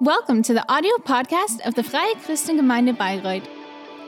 [0.00, 3.46] Welcome to the audio podcast of the Freie Christengemeinde Bayreuth.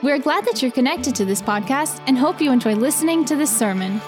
[0.02, 3.56] We're glad that you're connected to this podcast and hope you enjoy listening to this
[3.56, 4.00] sermon.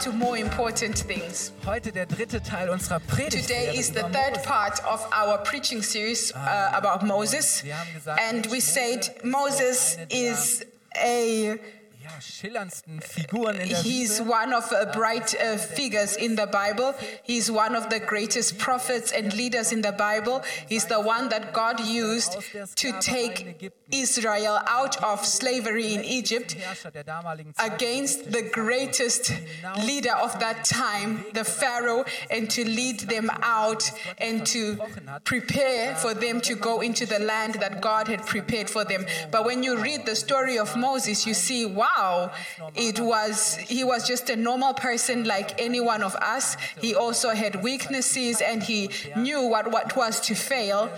[0.00, 1.52] To more important things.
[1.66, 3.48] Heute der dritte Teil unserer Predigt.
[3.48, 6.38] Today is the third part of our preaching series uh,
[6.72, 7.64] about Moses.
[8.30, 10.64] And we said Moses is
[10.96, 11.58] a
[12.14, 14.32] ja, schillerndsten Figuren in der he's Bibel.
[14.32, 16.94] one of the bright uh, figures in the Bible.
[17.22, 20.42] He's one of the greatest prophets and leaders in the Bible.
[20.68, 22.38] He's the one that God used
[22.76, 26.56] to take Israel out of slavery in Egypt.
[26.58, 27.72] Herrscher der damaligen Zeit.
[27.72, 29.32] against the greatest
[29.84, 34.76] leader of that time, the Pharaoh, and to lead them out and to
[35.24, 39.04] prepare for them to go into the land that God had prepared for them.
[39.30, 41.97] But when you read the story of Moses, you see, wow,
[42.74, 46.56] it was he was just a normal person like any one of us.
[46.80, 50.90] He also had weaknesses and he knew what, what was to fail.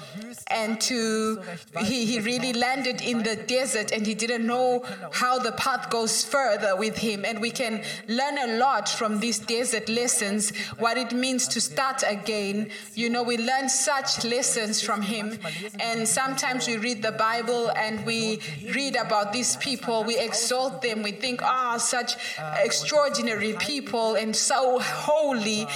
[0.48, 1.40] And to
[1.82, 6.24] he, he really landed in the desert and he didn't know how the path goes
[6.24, 7.24] further with him.
[7.24, 12.02] And we can learn a lot from these desert lessons what it means to start
[12.06, 12.70] again.
[12.94, 15.38] You know we learn such lessons from him.
[15.78, 18.40] And sometimes we read the bible and we
[18.74, 20.04] read about these people.
[20.04, 22.16] We exalt them we think ah such
[22.62, 25.66] extraordinary people and so holy.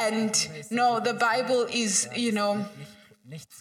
[0.00, 0.32] And
[0.70, 2.64] no the bible is you know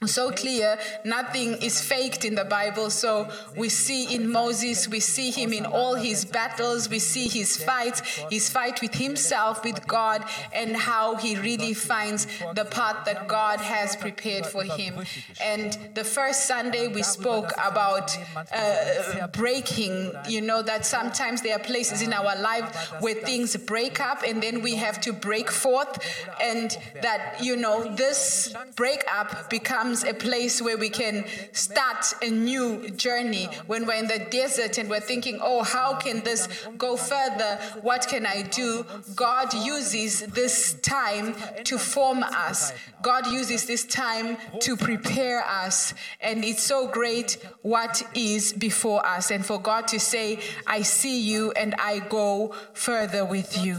[0.06, 0.78] so clear.
[1.04, 2.90] Nothing is faked in the bible.
[2.90, 6.90] So we see in moses we see him in all his battles.
[6.90, 8.02] We see his fights.
[8.30, 10.23] His fight with himself with god
[10.54, 15.06] and how he really finds the path that god has prepared for him.
[15.42, 18.18] And the first sunday we spoke about
[18.54, 20.14] uh, breaking.
[20.30, 24.42] You know that sometimes there are places in our life where things break up and
[24.42, 25.98] then we have to break forth.
[26.42, 32.90] And that you know this breakup becomes a place where we can start a new
[32.92, 33.45] journey.
[33.66, 36.42] When we're in the desert and we're thinking oh how can this
[36.78, 37.52] go further?
[37.82, 38.86] What can i do?
[39.16, 42.72] God uses this time to form us.
[43.02, 45.94] God uses this time to prepare us.
[46.22, 49.32] And it's so great what is before us.
[49.32, 53.78] And for god to say i see you and i go further with you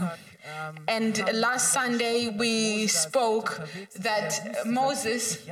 [0.87, 3.61] and last Sunday we spoke
[3.99, 5.45] that Moses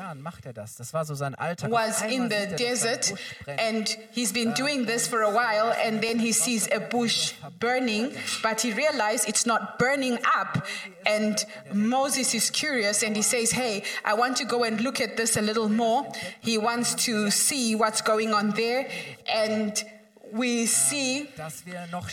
[1.64, 3.14] was in the er, desert
[3.48, 8.14] and he's been doing this for a while and then he sees a bush burning
[8.44, 10.66] but he realized it's not burning up.
[11.06, 11.38] And
[11.74, 15.38] Moses is curious and he says hey I want to go and look at this
[15.38, 16.12] a little more.
[16.42, 18.90] He wants to see what's going on there.
[19.28, 19.84] And
[20.34, 22.08] we see dass wir noch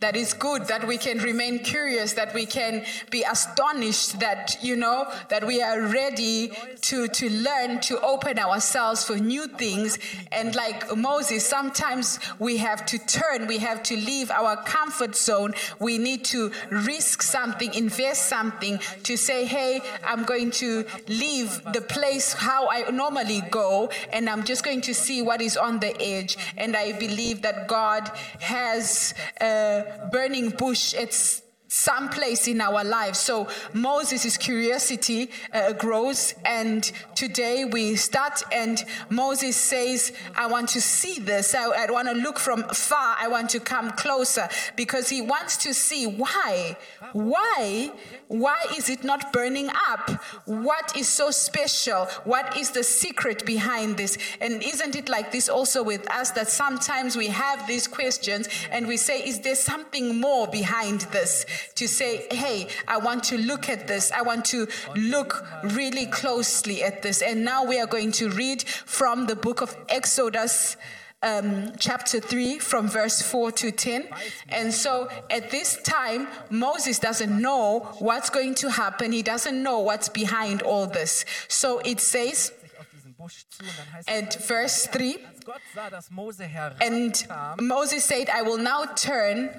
[0.00, 4.76] that is good that we can remain curious that we can be astonished that you
[4.76, 9.98] know that we are ready to to learn to open ourselves for new things.
[10.30, 15.54] And like moses sometimes we have to turn we have to leave our comfort zone.
[15.78, 21.80] We need to risk something invest something to say hey i'm going to leave the
[21.80, 26.00] place how i normally go and i'm just going to see what is on the
[26.00, 26.36] edge.
[26.56, 28.08] And i believe that god
[28.40, 30.94] has a burning bush.
[30.94, 33.18] It's some place in our lives.
[33.18, 36.84] So Moses' curiosity uh, grows, and
[37.14, 38.42] today we start.
[38.52, 41.54] And Moses says, "I want to see this.
[41.54, 43.16] I, I want to look from far.
[43.18, 46.76] I want to come closer," because he wants to see why.
[47.12, 47.90] Why?
[48.28, 50.10] Why is it not burning up?
[50.46, 52.06] What is so special?
[52.24, 54.16] What is the secret behind this?
[54.40, 58.86] And isn't it like this also with us that sometimes we have these questions and
[58.86, 61.44] we say, Is there something more behind this?
[61.76, 64.12] To say, Hey, I want to look at this.
[64.12, 67.22] I want to look really closely at this.
[67.22, 70.76] And now we are going to read from the book of Exodus
[71.22, 74.08] um, chapter 3 from verse 4 to 10.
[74.48, 79.12] And so at this time, Moses doesn't know what's going to happen.
[79.12, 81.24] He doesn't know what's behind all this.
[81.48, 85.44] So it says auf diesen Busch zu und dann heißt es, at verse 3 als
[85.44, 86.44] Gott sah, dass Mose
[86.80, 87.28] and
[87.60, 89.50] Moses said, I will now turn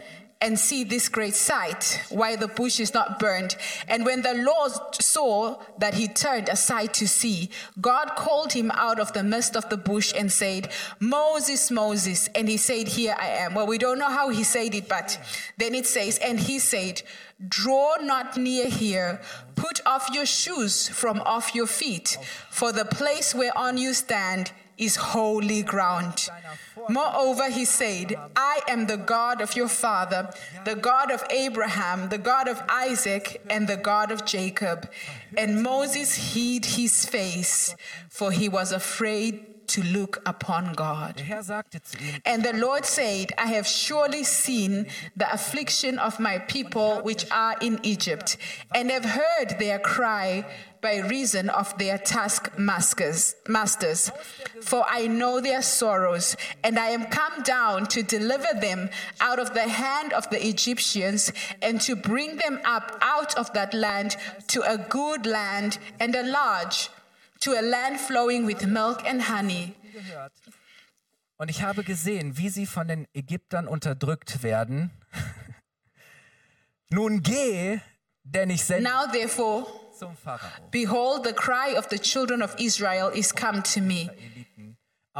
[0.44, 3.56] and see this great sight, why the bush is not burned.
[3.88, 7.50] And when the Lord saw that he turned aside to see,
[7.80, 10.70] God called him out of the midst of the bush and said,
[11.00, 12.28] Moses, Moses.
[12.36, 13.54] And he said, Here I am.
[13.54, 15.18] Well, we don't know how he said it, but
[15.58, 17.02] then it says, And he said,
[17.48, 19.22] Draw not near here.
[19.56, 22.18] Put off your shoes from off your feet,
[22.50, 26.30] for the place whereon you stand is holy ground.
[26.90, 30.30] Moreover, he said, I am the God of your father,
[30.66, 34.90] the God of Abraham, the God of Isaac, and the God of Jacob.
[35.38, 37.76] And Moses hid his face,
[38.10, 41.22] for he was afraid to look upon God.
[42.26, 47.56] And the Lord said, I have surely seen the affliction of my people which are
[47.62, 48.38] in Egypt,
[48.76, 50.46] and have heard their cry
[50.84, 53.36] by reason of their taskmasters.
[53.48, 54.12] Masters.
[54.62, 58.90] For I know their sorrows, and I am come down to deliver them
[59.22, 61.32] out of the hand of the Egyptians,
[61.62, 64.18] and to bring them up out of that land
[64.50, 66.90] to a good land and a large,
[67.40, 69.76] to a land flowing with milk and honey.
[71.38, 74.92] Und ich habe gesehen, wie sie von den Ägyptern unterdrückt werden.
[76.90, 77.80] Nun geh,
[78.24, 79.83] denn ich sende Now therefore.
[80.72, 84.10] Behold, the cry of the children of Israel is come to me.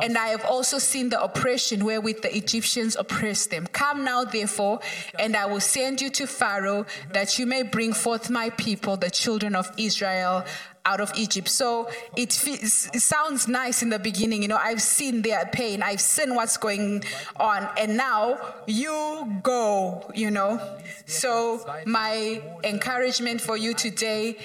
[0.02, 3.68] And I have also seen the oppression wherewith the Egyptians oppressed them.
[3.68, 4.80] Come now, therefore,
[5.20, 9.12] and I will send you to Pharaoh, that you may bring forth my people, the
[9.12, 10.46] children of Israel,
[10.86, 11.50] out of Egypt.
[11.50, 14.42] So it, feels, it sounds nice in the beginning.
[14.42, 17.04] You know, I've seen their pain, I've seen what's going
[17.38, 20.60] on, and now you go, you know.
[21.06, 24.38] So, my encouragement for you today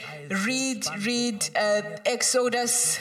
[0.44, 3.00] read, read uh, Exodus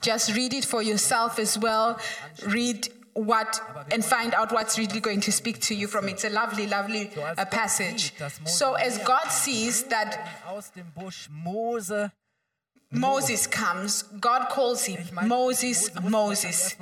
[0.00, 1.98] just read it for yourself as well.
[2.46, 6.12] Read what and find out what's really going to speak to you from it.
[6.12, 8.12] It's a lovely, lovely uh, passage.
[8.44, 12.10] So, as God sees that aus dem Busch Mose.
[12.94, 16.76] Moses comes, God calls him Moses, Moses.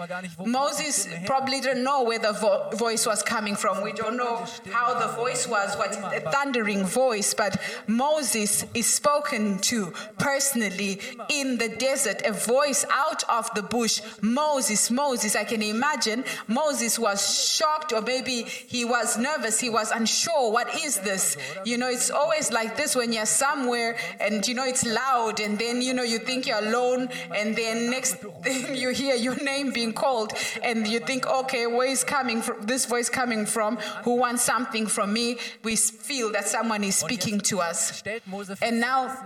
[0.45, 3.83] Moses probably didn't know where the vo- voice was coming from.
[3.83, 9.59] We don't know how the voice was, what a thundering voice, but Moses is spoken
[9.61, 14.01] to personally in the desert, a voice out of the bush.
[14.21, 15.35] Moses, Moses.
[15.37, 20.53] I can imagine Moses was shocked, or maybe he was nervous, he was unsure.
[20.53, 21.37] What is this?
[21.65, 25.59] You know, it's always like this when you're somewhere and you know it's loud, and
[25.59, 29.73] then you know you think you're alone, and then next thing you hear your name
[29.73, 30.33] being called,
[30.63, 32.63] and you think, okay, where is coming from?
[32.63, 33.77] This voice coming from?
[34.05, 35.39] Who wants something from me?
[35.63, 38.03] We feel that someone is speaking to us.
[38.61, 39.17] And now-.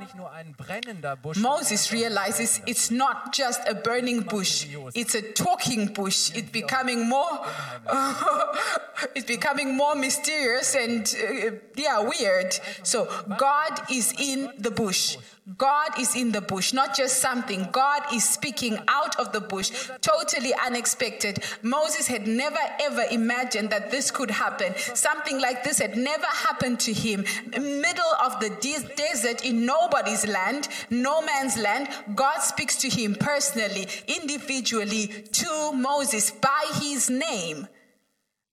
[1.37, 6.31] Moses realizes it's not just a burning bush, it's a talking bush.
[6.35, 7.47] It's becoming more
[9.15, 12.59] it's becoming more mysterious and uh, yeah, weird.
[12.83, 13.09] So
[13.39, 15.17] God is in the bush.
[15.57, 17.69] God is in the bush, not just something.
[17.71, 19.71] God is speaking out of the bush,
[20.01, 21.45] totally unexpected.
[21.63, 24.75] Moses had never ever imagined that this could happen.
[24.77, 27.25] Something like this had never happened to him.
[27.53, 33.15] Middle of the de- desert in nobody's land, no man's land, God speaks to him
[33.15, 37.69] personally, individually, to Moses by his name.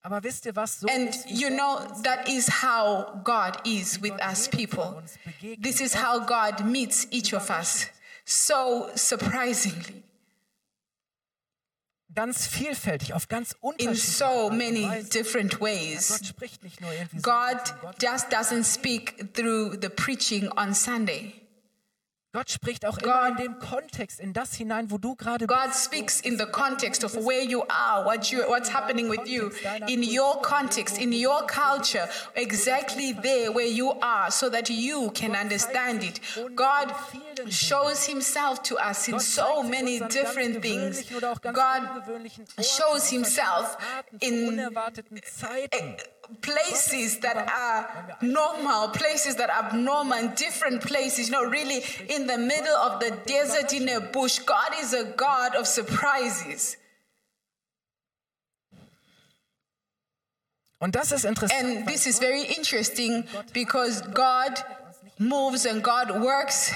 [0.03, 0.81] Aber wisst ihr was?
[0.81, 5.01] So And you know, that is how God is with us people.
[5.57, 7.88] This is how God meets each of us.
[8.25, 10.03] So surprisingly,
[12.13, 16.19] ganz vielfältig, auf ganz in unterschiedliche so Art und many different ways.
[16.25, 17.57] spricht nicht nur irgendwie so, God
[18.01, 21.33] just doesn't speak through the preaching on Sunday.
[22.35, 25.68] Gott spricht auch immer in God- dem Kontext, in das hinein, wo du gerade God
[25.68, 25.83] bist.
[25.85, 29.51] speaks in the context of where you are, what you, what's happening with you,
[29.88, 35.36] in your context, in your culture, exactly there where you are, so that you can
[35.36, 36.19] understand it.
[36.55, 36.91] God
[37.50, 41.05] shows Himself to us in so many different things.
[41.08, 45.98] gewöhnlichen oder auch ganz God shows Himself ganz Arten, zu in.
[46.42, 52.27] Places that are normal, places that are abnormal, in different places, you know, really in
[52.27, 54.39] the middle of the desert in a bush.
[54.39, 56.77] God is a God of surprises.
[60.80, 61.63] Und das ist interessant.
[61.63, 64.62] And this is very interesting because God
[65.24, 66.72] moves and God works,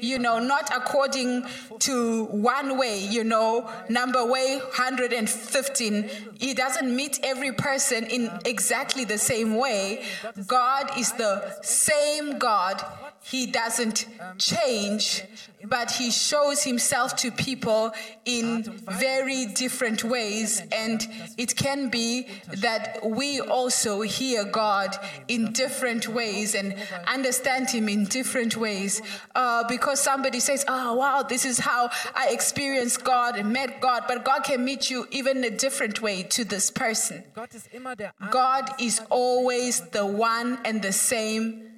[0.00, 1.46] you know, not according
[1.80, 6.10] to one way, you know, number way 115.
[6.38, 10.04] He doesn't meet every person in exactly the same way.
[10.46, 12.84] God is the same God.
[13.24, 14.06] He doesn't
[14.38, 15.22] change,
[15.64, 17.92] but he shows himself to people
[18.24, 20.60] in very different ways.
[20.72, 21.06] And
[21.38, 24.96] it can be that we also hear God
[25.28, 26.74] in different ways and
[27.06, 29.02] understand him in different ways.
[29.34, 34.04] Uh, because somebody says, Oh, wow, this is how I experienced God and met God.
[34.08, 37.22] But God can meet you even a different way to this person.
[37.34, 41.71] Gott ist immer der God is always the one and the same anders und auch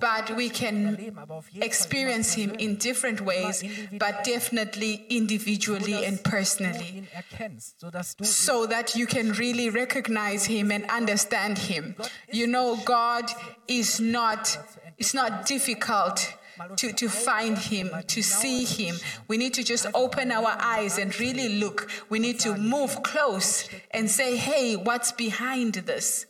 [0.00, 5.04] but we can erleben, aber auf jeden Fall experience Him in different ways, but definitely
[5.08, 7.02] individually and personally.
[7.02, 11.94] ihn erkennst, sodass du so that you can really recognize him and understand him.
[12.30, 13.30] You know, God
[13.68, 14.58] is not,
[14.98, 16.34] it's not difficult
[16.76, 18.96] to, to find him, to see him.
[19.28, 21.88] We need to just open our eyes and really look.
[22.08, 26.26] We need to move close and say, hey, what's behind this?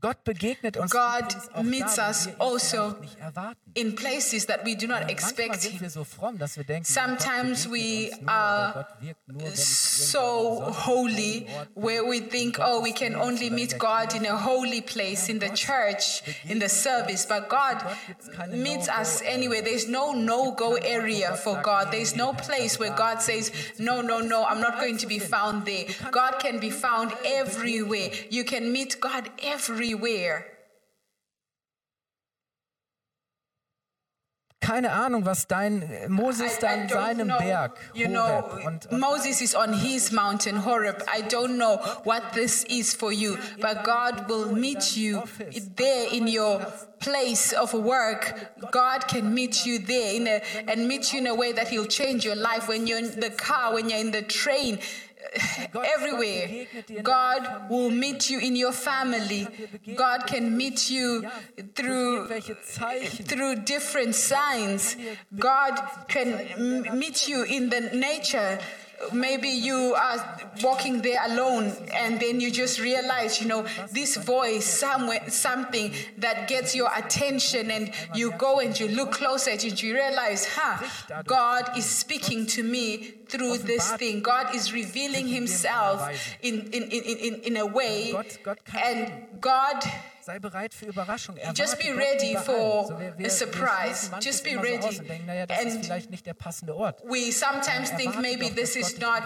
[0.00, 1.24] Gott begegnet uns God
[1.62, 3.56] meets da, us also vielleicht nicht erwarten.
[3.74, 5.62] In places that we do not expect.
[5.62, 5.88] him.
[5.88, 11.46] so fromm, denken, Sometimes we begegnet uns nur, are oder Gott wirkt nur, so holy
[11.46, 11.82] sonnigsten Ort bin.
[11.84, 15.50] where we think oh we can only meet god in a holy place in the
[15.50, 17.76] church in the service but god
[18.52, 21.90] meets us anyway there's no no-go area for god.
[21.92, 25.64] there's no place where god says no no no i'm not going to be found
[25.66, 25.84] there.
[26.10, 28.10] God can be found everywhere.
[28.30, 29.89] you can meet god everywhere
[34.60, 37.38] Keine Ahnung, was dein Moses da an seinem know.
[37.38, 41.02] Berg, You know, und, und Moses is on his mountain, Horeb.
[41.08, 45.22] I don't know what this is for you, but God will meet you
[45.76, 46.60] there in your
[47.00, 48.34] place of work.
[48.70, 51.86] God can meet you there in a, and meet you in a way that He'll
[51.86, 54.78] change your life when you're in the car, when you're in the train.
[55.74, 56.66] Everywhere,
[57.02, 59.46] God will meet you in your family.
[59.96, 61.26] God can meet you
[61.74, 64.96] through through different signs.
[65.38, 68.58] God can meet you in the nature.
[69.12, 74.66] Maybe you are walking there alone and then you just realize, you know, this voice,
[74.66, 79.94] somewhere, something that gets your attention and you go and you look closer and you
[79.94, 84.20] realize, huh, God is speaking to me through this thing.
[84.20, 86.08] God is revealing himself
[86.42, 88.14] in, in, in, in, in a way
[88.74, 89.82] and God
[90.30, 91.36] Sei bereit für Überraschung.
[91.56, 94.12] Just be ready for So, wir, wir, a surprise.
[94.20, 94.98] Just be immer so ready.
[95.08, 97.02] denken, naja, das And ist vielleicht nicht der passende Ort.
[97.04, 99.24] we sometimes think maybe doch, this is not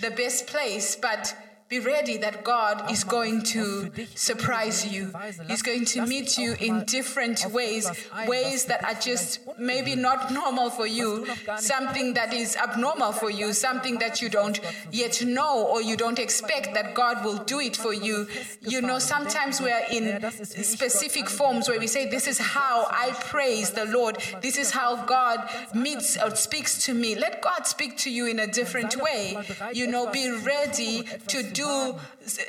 [0.00, 1.34] the best place, but
[1.68, 5.12] be ready that God is going to surprise you.
[5.48, 7.90] He's going to meet you in different ways,
[8.28, 13.54] ways that are just maybe not normal for you, something that is abnormal for you,
[13.54, 14.60] something that you don't
[14.92, 18.26] yet know or you don't expect that God will do it for you.
[18.60, 23.12] You know, sometimes we are in specific forms where we say, This is how I
[23.20, 27.14] praise the Lord, this is how God meets or speaks to me.
[27.14, 29.36] Let God speak to you in a different way.
[29.72, 31.96] You know, be ready to do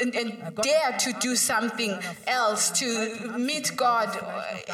[0.01, 1.97] and, and dare to do something
[2.27, 4.09] else, to meet God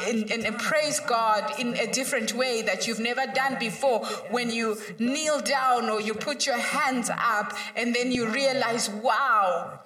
[0.08, 4.06] and, and, uh, and praise God in a different way that you've never done before.
[4.30, 9.80] When you kneel down or you put your hands up and then you realize, wow,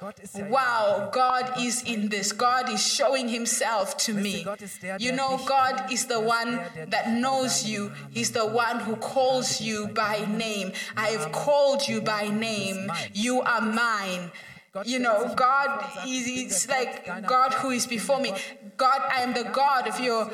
[0.50, 2.32] wow, God is in this.
[2.32, 4.46] God is showing himself to me.
[5.00, 7.92] You know, God is the one that knows you.
[8.12, 10.74] He's the one who calls you by name.
[10.98, 12.92] I have called you by name.
[13.14, 14.32] You are mine.
[14.84, 18.34] You know, God is it's like God who is before me.
[18.76, 20.30] God, I am the God of your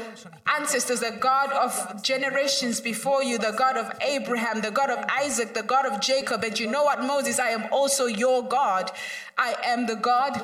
[0.57, 5.53] ancestors, the God of generations before you, the God of Abraham, the God of Isaac,
[5.53, 6.43] the God of Jacob.
[6.43, 7.39] And you know what, Moses?
[7.39, 8.91] I am also your God.
[9.37, 10.41] I am the God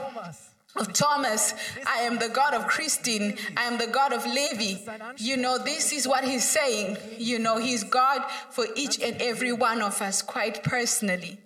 [0.76, 1.56] of Thomas.
[1.88, 3.36] I am the God of Christine.
[3.56, 4.80] I am the God of Levi.
[5.18, 6.98] You know, this is what he's saying.
[7.18, 11.40] You know, he's God for each and every one of us, quite personally.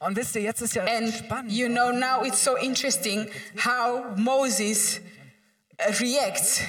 [0.00, 1.50] Und wisst ihr, jetzt ist ja And spannend.
[1.52, 3.28] you know, now it's so interesting
[3.64, 5.00] how Moses
[5.80, 6.60] uh, reacts.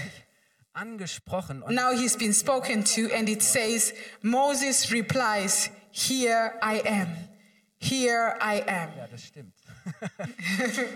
[0.73, 7.07] angesprochen und Now he's been spoken to, and it says, Moses replies, Here I am.
[7.79, 8.89] Here I am.
[8.97, 9.53] ja, das stimmt.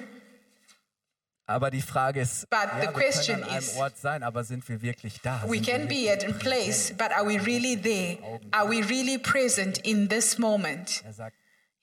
[1.45, 4.23] aber die Frage ist, But ja, the wir question können an einem is- Ort sein,
[4.23, 5.43] aber sind wir wirklich da?
[5.47, 8.17] We Sind can wir be at a place, but are we really there?
[8.51, 11.03] Are we really present in this moment?
[11.05, 11.35] Er sagt,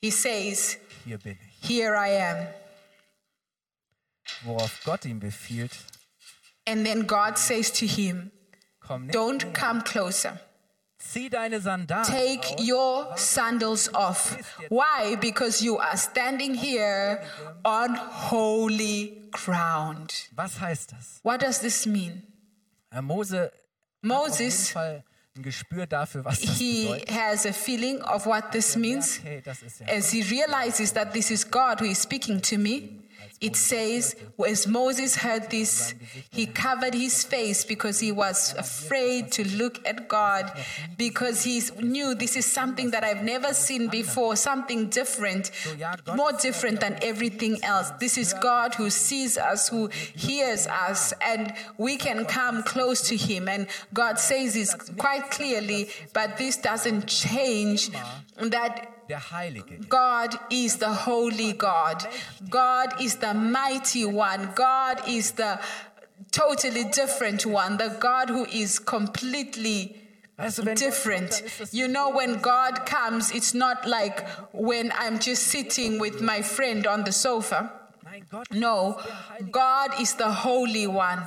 [0.03, 1.69] He says, hier bin ich.
[1.69, 2.47] Here I am.
[4.45, 5.73] Worauf Gott ihm befiehlt,
[6.67, 8.31] And then God says to him,
[8.81, 10.39] komm nicht, Don't come closer.
[10.99, 14.37] zieh deine Sandalen Take your sandals off.
[14.69, 15.17] Why?
[15.17, 17.23] Because you are standing here
[17.65, 20.29] on holy ground.
[20.37, 21.21] Was heißt das?
[21.23, 22.23] What does this mean?
[23.03, 23.53] Mose hat auf
[24.03, 24.75] jeden Moses,
[25.37, 27.11] ein Gespür dafür, was das he bedeutet.
[27.11, 31.13] has a feeling of what this means Hey, das ist ja as he realizes that
[31.13, 33.00] this is God who is speaking to me.
[33.41, 34.17] It says,
[34.47, 35.95] as Moses heard this,
[36.31, 40.53] he covered his face because he was afraid to look at God,
[40.99, 45.51] because he knew this is something that I've never seen before, something different,
[46.15, 47.91] more different than everything else.
[47.99, 53.17] This is God who sees us, who hears us, and we can come close to
[53.17, 53.49] him.
[53.49, 57.91] And God says this quite clearly, but this doesn't change
[58.37, 58.97] that.
[59.89, 62.07] God is the holy God.
[62.49, 64.51] God is the mighty one.
[64.55, 65.59] God is the
[66.31, 67.77] totally different one.
[67.77, 69.97] The God who is completely
[70.37, 71.31] Also, wenn Gott kommt, different.
[71.33, 75.99] dann ist das You know, when God comes, it's not like when I'm just sitting
[76.01, 77.80] with my friend on the sofa.
[78.53, 79.01] No,
[79.51, 81.23] God is the Holy One.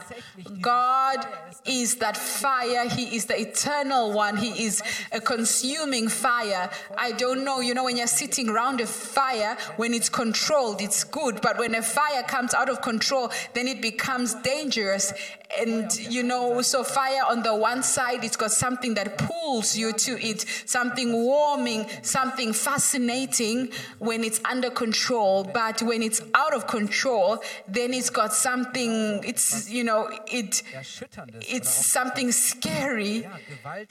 [0.61, 1.25] God
[1.65, 2.87] is that fire.
[2.89, 4.37] He is the eternal one.
[4.37, 4.81] He is
[5.11, 6.69] a consuming fire.
[6.97, 11.03] I don't know, you know, when you're sitting around a fire, when it's controlled, it's
[11.03, 11.41] good.
[11.41, 15.13] But when a fire comes out of control, then it becomes dangerous.
[15.59, 19.93] And, you know, so fire on the one side, it's got something that pulls you
[19.93, 25.43] to it, something warming, something fascinating when it's under control.
[25.43, 30.63] But when it's out of control, then it's got something, it's, you know, it,
[31.41, 33.27] it's something scary.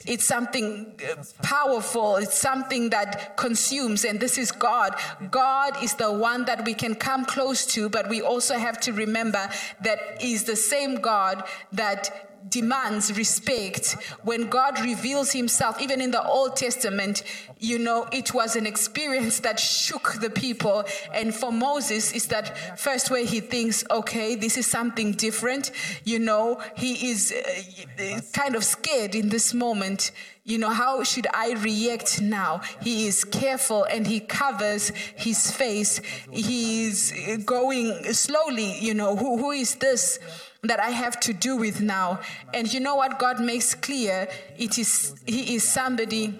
[0.05, 0.99] It's something
[1.41, 2.17] powerful.
[2.17, 4.03] It's something that consumes.
[4.05, 4.95] And this is God.
[5.31, 8.91] God is the one that we can come close to, but we also have to
[8.91, 9.49] remember
[9.81, 13.95] that is the same God that demands respect.
[14.23, 17.23] When God reveals himself, even in the Old Testament,
[17.59, 20.83] you know, it was an experience that shook the people.
[21.13, 25.71] And for Moses, is that first way he thinks, okay, this is something different.
[26.03, 30.11] You know, he is uh, kind of scared in this moment.
[30.45, 32.61] You know, how should I react now?
[32.81, 36.01] He is careful and he covers his face.
[36.29, 37.13] He's
[37.45, 40.19] going slowly, you know, who, who is this?
[40.63, 42.19] That I have to do with now.
[42.53, 44.27] And you know what God makes clear?
[44.57, 46.39] It is He is somebody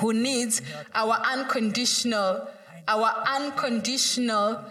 [0.00, 0.62] who needs
[0.94, 2.48] our unconditional,
[2.88, 4.64] our unconditional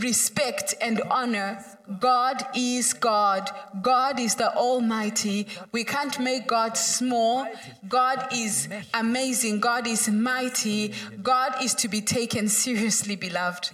[0.00, 1.64] respect and honor.
[2.00, 3.50] God is God.
[3.80, 5.46] God is the Almighty.
[5.72, 7.46] We can't make God small.
[7.88, 9.60] God is amazing.
[9.60, 10.94] God is mighty.
[11.22, 13.70] God is to be taken seriously, beloved.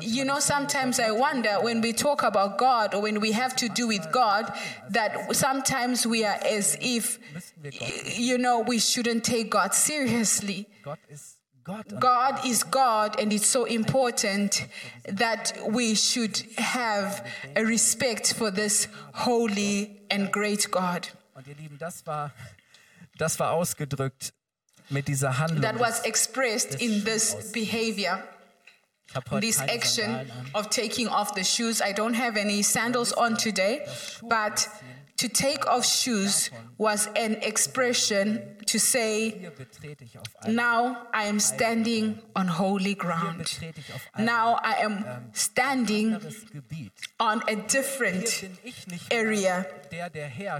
[0.00, 3.68] You know, sometimes I wonder when we talk about God or when we have to
[3.68, 4.52] do with God,
[4.90, 7.18] that sometimes we are as if,
[8.18, 10.68] you know, we shouldn't take God seriously.
[11.68, 11.92] Gott ist Gott.
[11.92, 14.66] Und God is God, and it's so important
[15.04, 17.22] that we should have
[17.56, 21.08] a respect for this holy and great God.
[21.34, 22.32] Und ihr Lieben, das war,
[23.18, 24.32] das war ausgedrückt
[24.88, 25.60] mit dieser Handlung.
[25.60, 28.22] That was expressed in this behavior.
[29.08, 31.80] ich habe heute this action of taking off the shoes.
[31.80, 33.86] I don't have any sandals on today,
[34.22, 34.68] but
[35.18, 39.50] to take off shoes was an expression to say,
[40.46, 43.58] Now I am standing on holy ground.
[44.16, 46.20] Now I am standing
[47.18, 48.48] on a different
[49.10, 49.66] area.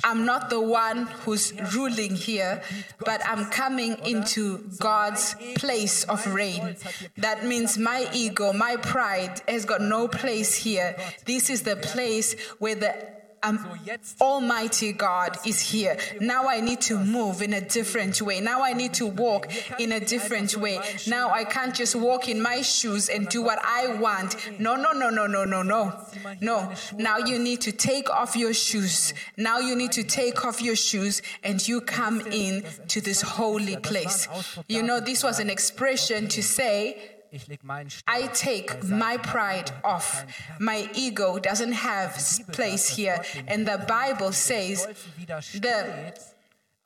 [0.02, 2.62] I'm not the one who's ruling here,
[3.04, 6.76] but I'm coming into God's place of reign.
[7.18, 10.96] That means my ego, my pride has got no place here.
[11.26, 13.79] This is the place where the um,
[14.20, 15.96] Almighty God is here.
[16.20, 18.40] Now I need to move in a different way.
[18.40, 20.81] Now I need to walk in a different way.
[21.07, 24.37] Now I can't just walk in my shoes and do what I want.
[24.59, 26.01] No, no, no, no, no, no, no.
[26.40, 26.72] No.
[26.96, 29.14] Now you need to take off your shoes.
[29.37, 33.77] Now you need to take off your shoes and you come in to this holy
[33.77, 34.29] place.
[34.68, 39.72] You know, this was an expression to say, Ich leg meinen I take my pride
[39.82, 40.24] off.
[40.58, 42.14] My ego doesn't have
[42.52, 43.20] place here.
[43.46, 46.20] And the Bible says Stolzen widersteht,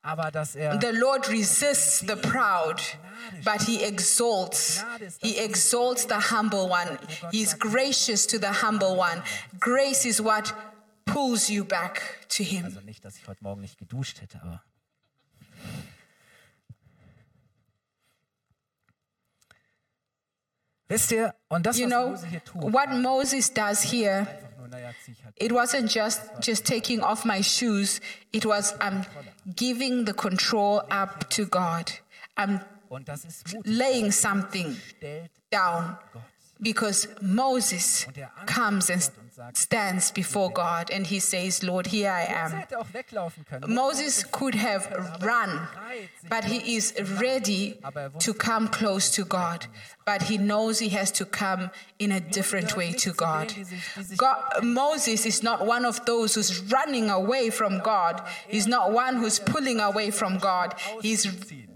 [0.03, 2.81] aber dass er the Lord resists the proud,
[3.45, 4.85] but he exalts.
[5.21, 6.99] He exalts the humble one.
[7.31, 9.23] He is gracious to the humble one.
[9.61, 10.53] Grace is what
[11.05, 12.65] pulls you back to him.
[12.65, 14.63] also nicht, dass ich heute Morgen nicht geduscht hätte, aber
[20.93, 24.57] Wisst ihr, und das, You was know, Mose hier tut, what Moses does here einfach
[24.59, 28.01] nur, naja, zieh ich halt it wasn't just just taking off my shoes
[28.33, 29.05] it was i'm
[29.57, 31.91] giving the control up to god
[32.37, 33.67] i'm Und das ist Mut.
[33.67, 34.77] laying something
[35.51, 35.97] down.
[36.63, 38.07] Because Moses
[38.47, 39.03] comes and
[39.55, 42.65] stands before God and he says, Lord, here I am.
[43.67, 45.67] Moses could have run,
[46.29, 47.81] but he is ready
[48.21, 49.67] to come close to God.
[50.05, 53.55] But he knows he has to come in a different way to God.
[54.17, 54.63] God.
[54.63, 58.23] Moses is not one of those who's running away from God.
[58.49, 60.75] He's not one who's pulling away from God.
[61.01, 61.27] He's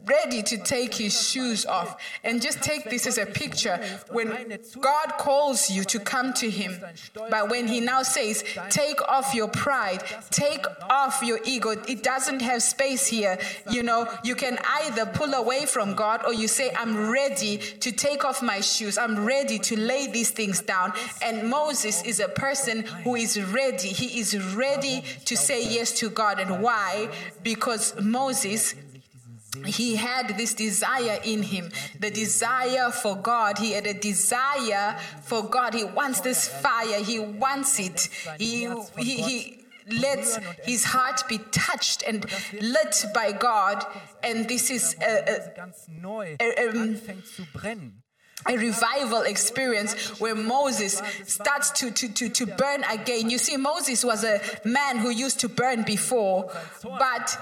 [0.07, 2.01] ready to take his shoes off.
[2.25, 3.79] And just take this as a picture
[4.11, 6.81] when God calls you to come to him.
[7.15, 12.41] But when he now says, take off your pride, take off your ego, it doesn't
[12.41, 13.39] have space here.
[13.71, 17.93] You know, you can either pull away from God or you say, I'm ready to
[17.93, 18.99] take off my shoes.
[18.99, 20.93] I'm ready to lay these things down.
[21.23, 23.89] And Moses is a person who is ready.
[23.89, 26.39] He is ready to say yes to God.
[26.41, 27.09] And why?
[27.43, 28.75] Because Moses
[29.65, 33.59] he had this desire in him the desire for god.
[33.59, 35.75] He had a desire for god.
[35.75, 37.03] He wants this fire.
[37.03, 38.09] He wants it.
[38.39, 42.27] He he, he lets his heart be touched and
[42.61, 43.85] lit by god.
[44.23, 45.89] And this is a, a, Ganz
[48.49, 53.31] a revival experience where Moses starts to, to, to, to burn again.
[53.31, 57.39] You see, Moses was a man who used to burn before, but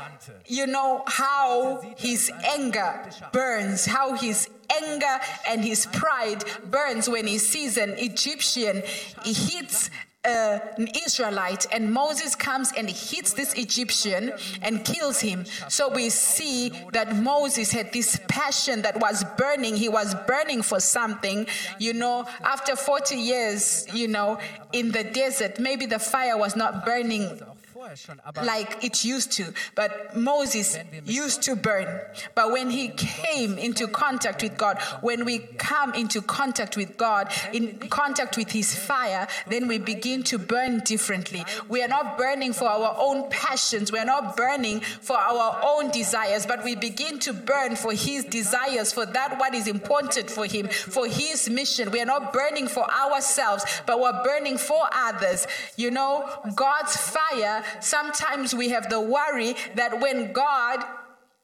[0.47, 4.49] you know how his anger burns, how his
[4.83, 8.83] anger and his pride burns when he sees an Egyptian.
[9.25, 9.91] He hits
[10.25, 14.33] uh, an Israelite, and Moses comes and hits this Egyptian
[14.63, 15.45] and kills him.
[15.69, 19.77] So we see that Moses had this passion that was burning.
[19.77, 21.47] He was burning for something.
[21.79, 24.39] You know, after 40 years, you know,
[24.73, 27.41] in the desert, maybe the fire was not burning
[27.85, 29.53] Auch vorher schon, aber like it used to.
[29.75, 31.87] But Moses used to burn.
[32.35, 37.29] But when he came into contact with God, when we come into contact with God,
[37.53, 41.45] in contact with his fire, then we begin to burn differently.
[41.69, 45.91] We are not burning for our own passions, we are not burning for our own
[45.91, 50.47] desires, but we begin to burn for his desires, for that what is important for
[50.47, 51.91] him, for his mission.
[51.91, 55.47] We are not burning for ourselves, but we're burning for others.
[55.77, 60.85] You know, God's fire, sometimes we have the worry that when God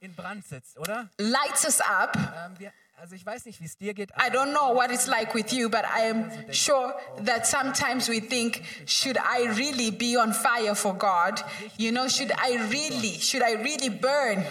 [0.00, 1.08] in Brand sitzt, oder?
[1.18, 4.10] lights us up, Ähm, wir, also ich weiß nicht, wie es dir geht.
[4.10, 8.20] I don't know what it's like with you, but I am sure that sometimes we
[8.20, 11.42] think, should I really be on fire for God?
[11.78, 14.44] You know, should I really, should I really burn?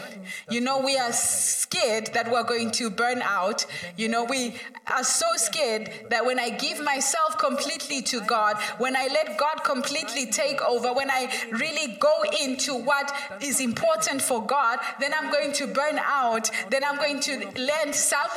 [0.49, 3.67] You know, we are scared that we're going to burn out.
[3.97, 4.55] You know, we
[4.87, 9.63] are so scared that when I give myself completely to God, when I let God
[9.63, 15.31] completely take over, when I really go into what is important for God, then I'm
[15.31, 16.49] going to burn out.
[16.71, 17.93] Then I'm going to land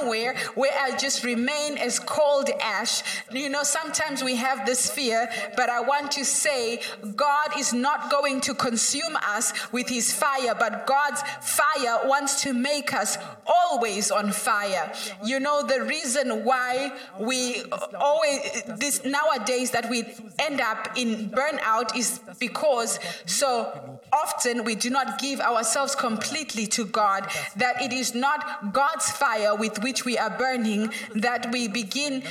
[0.09, 3.03] where I just remain as cold ash.
[3.33, 6.81] You know, sometimes we have this fear, but I want to say
[7.17, 12.53] God is not going to consume us with his fire, but God's fire wants to
[12.53, 14.93] make us always on fire.
[15.25, 17.63] You know, the reason why we
[17.99, 20.05] always, this nowadays that we
[20.39, 26.85] end up in burnout is because so often we do not give ourselves completely to
[26.85, 32.23] God, that it is not God's fire with which we are burning, that we begin,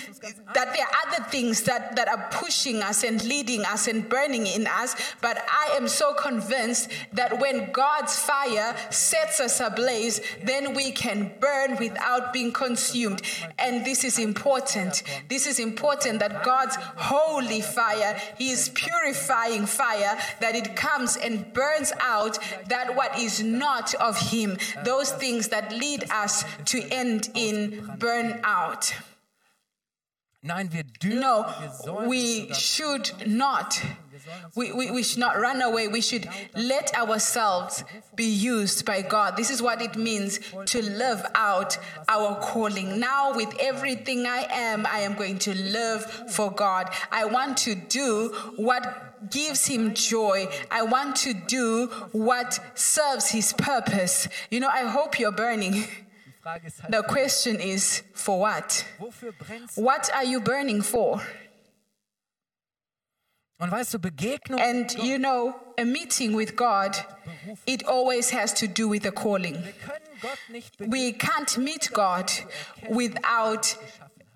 [0.54, 4.47] that there are other things that, that are pushing us and leading us and burning
[4.47, 4.95] in us.
[5.21, 11.32] But I am so convinced that when God's fire sets us ablaze, then we can
[11.39, 13.21] burn without being consumed.
[13.60, 15.04] And this is important.
[15.30, 21.93] This is important that God's holy fire, His purifying fire, that it comes and burns
[22.02, 27.51] out that what is not of Him, those things that lead us to end in
[28.00, 28.94] burnout.
[30.44, 31.46] Wir dürfen, No,
[32.08, 33.80] we should not.
[34.56, 35.88] We, we, we should not run away.
[35.88, 37.84] We should let ourselves
[38.16, 39.38] be used by God.
[39.38, 43.00] This is what it means to live out our calling.
[43.00, 46.90] Now, with everything I am, I am going to live for God.
[47.12, 50.48] I want to do what gives him joy.
[50.72, 54.28] I want to do what serves his purpose.
[54.50, 55.86] You know, I hope you're burning.
[56.41, 58.84] Die Frage ist halt, The question is for what?
[58.97, 59.84] wofür brennst du?
[59.84, 61.21] What are you burning for?
[63.60, 63.99] Und weißt du,
[64.58, 66.95] And you know, a meeting with God,
[67.67, 69.54] it always has to do with a calling.
[69.54, 70.99] Wir können Gott nicht begegnen.
[70.99, 72.32] We can't meet God
[72.89, 73.77] without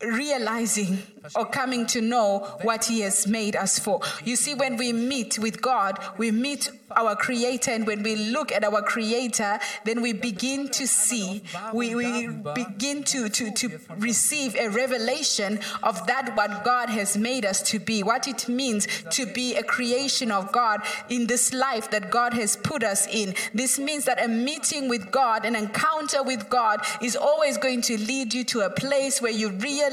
[0.02, 1.00] realizing
[1.36, 4.02] or coming to know what He has made us for.
[4.24, 8.52] You see, when we meet with God, we meet our Creator and when we look
[8.52, 14.56] at our Creator, then we begin to see, we, we begin to, to, to receive
[14.56, 19.26] a revelation of that what God has made us to be, what it means to
[19.26, 23.34] be a creation of God in this life that God has put us in.
[23.54, 27.98] This means that a meeting with God, an encounter with God, is always going to
[27.98, 29.85] lead you to a place where you realize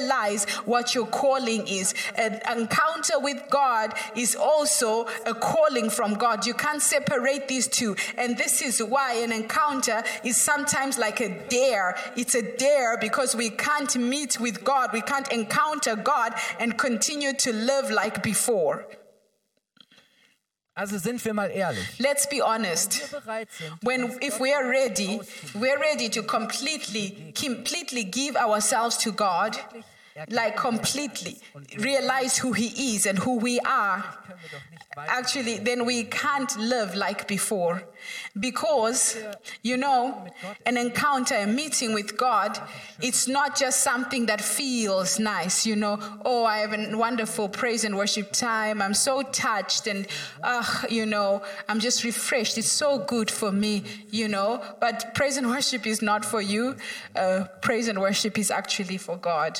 [0.65, 1.95] what your calling is.
[2.17, 6.47] An encounter with God is also a calling from God.
[6.47, 7.97] You can't separate these two.
[8.17, 11.97] And this is why an encounter is sometimes like a dare.
[12.17, 17.33] It's a dare because we can't meet with God, we can't encounter God and continue
[17.35, 18.87] to live like before.
[20.75, 21.87] Also sind wir mal ehrlich.
[21.99, 23.03] Let's be honest.
[23.03, 25.21] Wenn wir bereit sind, When if we are ready,
[25.55, 29.59] we're ready to completely, completely give ourselves to God,
[30.29, 31.39] like completely
[31.79, 34.05] realize who He is and who we are.
[34.97, 37.83] Actually, then we can't live like before.
[38.39, 39.17] Because,
[39.63, 40.27] you know,
[40.67, 42.59] an encounter, a meeting with God,
[43.01, 45.99] it's not just something that feels nice, you know.
[46.25, 48.83] Oh, I have a wonderful praise and worship time.
[48.83, 50.07] I'm so touched and,
[50.43, 52.59] uh, you know, I'm just refreshed.
[52.59, 54.63] It's so good for me, you know.
[54.81, 56.77] But praise and worship is not for you.
[57.17, 59.59] Uh, praise and worship is actually for God.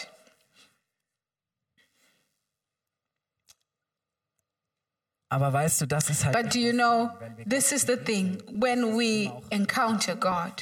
[5.33, 6.35] Aber weißt du, das ist halt.
[6.35, 7.09] But do you know,
[7.49, 8.43] this is the thing.
[8.53, 10.53] When we encounter God,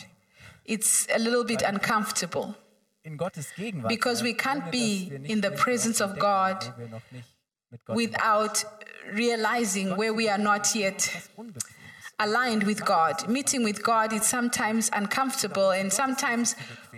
[0.65, 2.55] it's a little bit uncomfortable
[3.03, 3.89] in Gottes Gegenwart.
[3.89, 7.01] because we can't be dass wir nicht in the presence of God wo wir noch
[7.11, 7.29] nicht
[7.71, 8.65] mit Gott without
[9.13, 12.21] realizing where we are not yet was unbequem ist.
[12.21, 13.27] aligned with God.
[13.29, 16.55] Meeting with God is sometimes uncomfortable and sometimes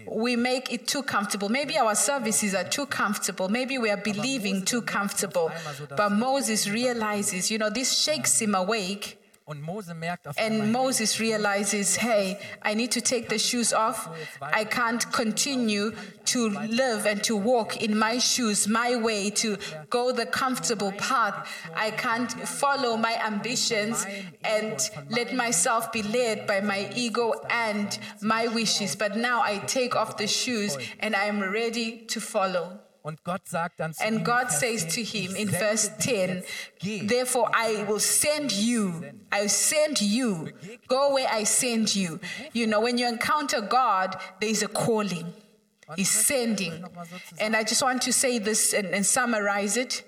[0.06, 1.48] we make it too comfortable.
[1.48, 3.48] Maybe our services are too comfortable.
[3.48, 5.50] Maybe we are believing too comfortable.
[5.96, 9.18] But Moses realizes, you know, this shakes him awake.
[9.52, 14.08] Und Mose merkt auf And Moses realizes, hey, I need to take the shoes off.
[14.40, 15.92] I can't continue
[16.24, 19.58] to live and to walk in my shoes, my way, to
[19.90, 21.46] go the comfortable path.
[21.76, 24.06] I can't follow my ambitions
[24.42, 28.96] and let myself be led by my ego and my wishes.
[28.96, 32.81] But now I take off the shoes and I am ready to follow.
[33.02, 36.44] Und Gott sagt dann zu And God says to him in verse 10,
[37.08, 39.02] Therefore I will send you.
[39.32, 40.48] I will send you.
[40.88, 42.20] Go where I send you.
[42.52, 45.32] You know, when you encounter God, there is a calling.
[45.96, 46.84] He's sending.
[47.38, 50.04] And I just want to say this and, and summarize it.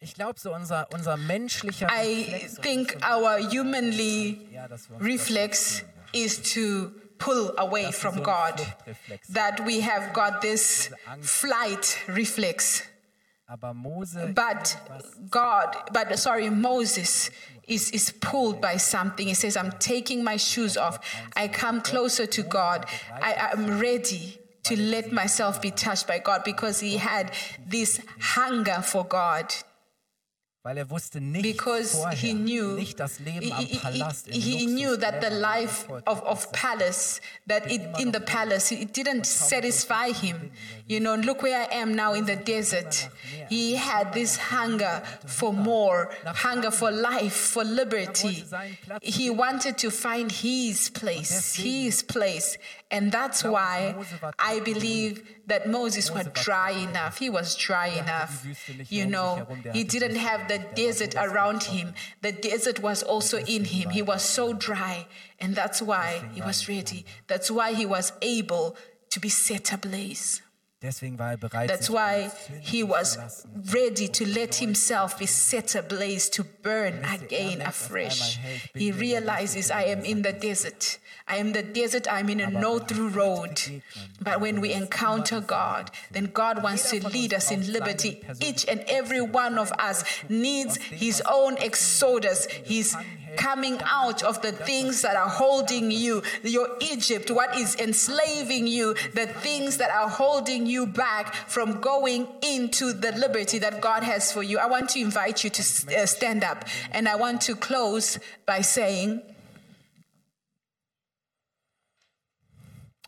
[0.00, 5.82] Ich glaube, so unser, unser menschlicher I think our humanly ja, dass wir uns reflex
[6.12, 8.60] is to pull away from God.
[9.30, 12.82] That we have got this flight reflex.
[14.34, 14.76] But
[15.30, 17.30] God, but sorry, Moses
[17.66, 19.26] is, is pulled by something.
[19.26, 20.98] He says, I'm taking my shoes off.
[21.36, 22.86] I come closer to God.
[23.10, 27.32] I am ready to let myself be touched by God because he had
[27.66, 29.54] this hunger for God.
[30.68, 34.38] Weil er wusste nicht Because vorher, he knew, nicht das Leben he, am Palast, he-
[34.58, 39.24] he knew that the life of, of palace, that it, in the palace, it didn't
[39.24, 40.50] satisfy him.
[40.86, 43.08] You know, look where I am now in the desert.
[43.48, 48.44] He had this hunger for more, hunger for life, for liberty.
[49.00, 52.58] He wanted to find his place, his place.
[52.90, 53.94] And that's why
[54.38, 57.18] I believe that Moses was dry enough.
[57.18, 58.46] He was dry enough.
[58.88, 61.92] You know, he didn't have the desert around him.
[62.22, 63.90] The desert was also in him.
[63.90, 65.06] He was so dry.
[65.38, 67.04] And that's why he was ready.
[67.26, 68.76] That's why he was able
[69.10, 70.40] to be set ablaze.
[70.80, 77.60] Er That's why he was ready to let himself be set ablaze, to burn again
[77.62, 78.38] afresh.
[78.74, 80.98] He realizes, I am in the desert.
[81.26, 83.60] I am the desert, I'm in a no through road.
[84.20, 88.22] But when we encounter God, then God wants to lead us in liberty.
[88.40, 92.96] Each and every one of us needs his own exodus, his
[93.36, 98.94] coming out of the things that are holding you, your Egypt, what is enslaving you,
[99.14, 104.32] the things that are holding you back from going into the liberty that God has
[104.32, 104.58] for you.
[104.58, 108.60] I want to invite you to uh, stand up and I want to close by
[108.62, 109.22] saying,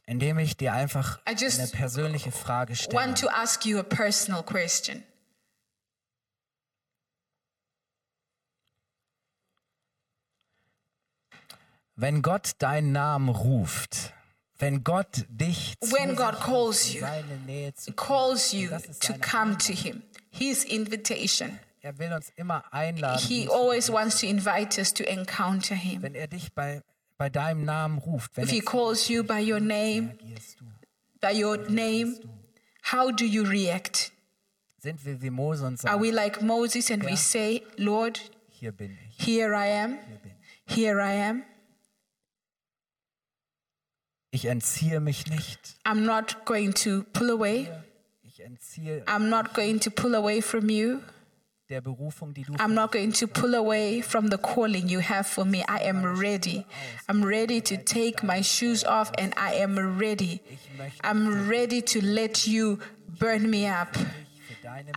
[0.07, 2.97] Indem ich dir einfach eine persönliche Frage stelle.
[2.97, 5.05] want to ask you a personal question.
[12.01, 14.15] Wenn Gott deinen Namen ruft,
[14.59, 17.03] wenn Gott dich zu When God calls you,
[17.95, 21.59] calls you to come to Him, His invitation.
[21.83, 23.23] Er will uns immer einladen.
[23.27, 26.01] He always wants to invite us to encounter Him.
[26.01, 26.83] Wenn er dich bei,
[27.19, 30.17] bei deinem Namen ruft, wenn If He calls you by your name,
[31.21, 32.19] by your name,
[32.91, 34.11] how do you react?
[34.79, 38.73] sind wir wie Mose und Are sagen, we like Moses and we say, Lord, hier
[38.73, 40.33] bin ich, here I am, hier bin
[40.67, 40.75] ich.
[40.75, 41.43] here I am?
[44.33, 45.77] Ich entziehe mich nicht.
[45.85, 47.69] I'm not going to pull away.
[48.23, 51.01] Ich entziehe I'm not going to pull away from you.
[51.71, 55.27] der Berufung, die du I'm not going to pull away from the calling you have
[55.27, 55.65] for me.
[55.69, 56.67] I am ready.
[57.09, 60.41] I'm ready to take my shoes off and I am ready.
[61.03, 62.79] I'm ready to let you
[63.19, 63.97] burn me up.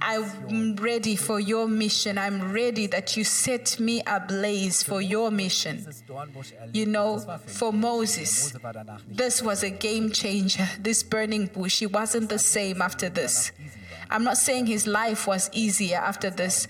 [0.02, 2.18] I'm ready for your mission.
[2.18, 5.78] I'm ready that you set me ablaze for your mission.
[5.78, 6.76] dieses Dornbusch erlebt.
[6.76, 7.72] You know, Das war für for.
[7.74, 10.68] Moses, Mose war danach nicht this was a game changer.
[10.82, 13.52] This burning bush, he wasn't the same after this.
[14.10, 16.68] I'm not saying his life was easier after this.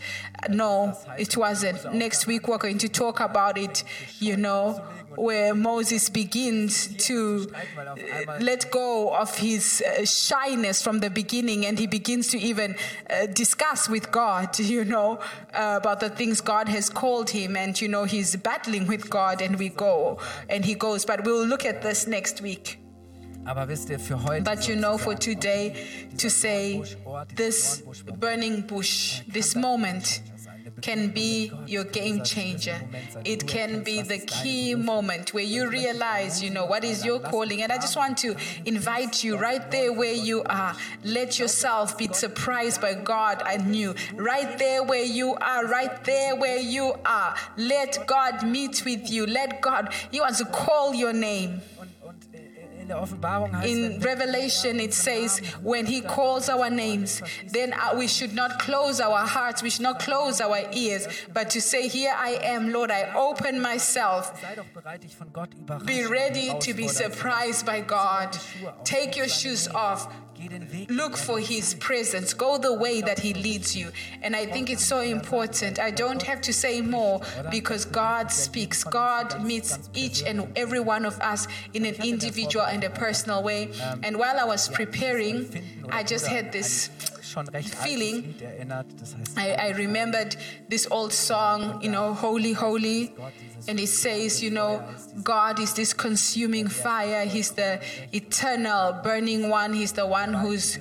[0.49, 1.93] No, it wasn't.
[1.93, 3.83] Next week we're going to talk about it,
[4.19, 4.81] you know,
[5.15, 11.77] where Moses begins to uh, let go of his uh, shyness from the beginning and
[11.79, 12.75] he begins to even
[13.09, 15.19] uh, discuss with God, you know,
[15.53, 17.55] about the things God has called him.
[17.55, 21.05] And, you know, he's battling with God and we go and he goes.
[21.05, 22.79] But we'll look at this next week.
[23.45, 25.73] Aber wisst ihr, für heute But you know, for today,
[26.17, 26.81] to say
[27.35, 27.83] this
[28.17, 30.21] burning bush, this moment
[30.83, 32.77] can be your game changer.
[33.23, 37.61] It can be the key moment where you realize, you know, what is your calling.
[37.61, 40.75] And I just want to invite you right there where you are.
[41.05, 43.95] Let yourself be surprised by God and you.
[44.15, 47.33] Right there where you are, right there where you are.
[47.55, 49.25] Let God meet with you.
[49.25, 51.61] Let God, He wants to call your name.
[52.83, 57.71] In der Offenbarung heißt In wenn- Revelation, it says, when He calls our names, then
[57.71, 61.61] uh, we should not close our hearts, we should not close our ears, but to
[61.61, 64.33] say, Here I am, Lord, I open myself.
[64.41, 68.37] sei doch bereit, dich von Gott überraschen Be ready to be surprised by God.
[68.83, 70.09] Take your shoes off.
[70.89, 72.33] Look for His presence.
[72.33, 73.91] Go the way that He leads you.
[74.21, 75.79] And I think it's so important.
[75.79, 78.83] I don't have to say more because God speaks.
[78.83, 83.71] God meets each and every one of us in an individual and a personal way.
[84.03, 85.49] And while I was preparing,
[85.89, 86.89] I just had this.
[87.83, 88.35] feeling.
[89.37, 90.35] I, I remembered
[90.69, 93.15] this old song, you know, Holy, Holy.
[93.67, 94.83] And it says, you know,
[95.23, 97.25] God is this consuming fire.
[97.25, 99.73] He's the eternal, burning one.
[99.73, 100.79] He's the one who's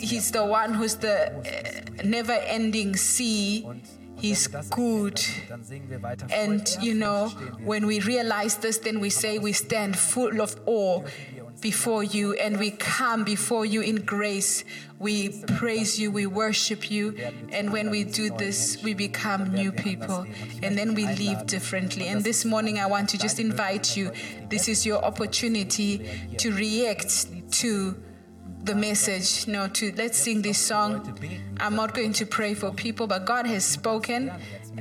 [0.00, 3.66] He's the one who's the uh, never ending sea.
[4.16, 5.18] He's good.
[6.30, 7.28] And, you know,
[7.64, 11.02] when we realize this, then we say we stand full of awe
[11.60, 14.64] before you and we come before you in grace.
[14.98, 17.16] We praise you, we worship you.
[17.52, 20.26] And when we do this, we become new people.
[20.62, 22.08] And then we live differently.
[22.08, 24.12] And this morning, I want to just invite you
[24.48, 27.96] this is your opportunity to react to
[28.62, 31.18] the message know to let's sing this song
[31.60, 34.30] i'm not going to pray for people but god has spoken